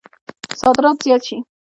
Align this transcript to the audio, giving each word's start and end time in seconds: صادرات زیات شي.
صادرات 0.61 0.97
زیات 1.03 1.21
شي. 1.27 1.37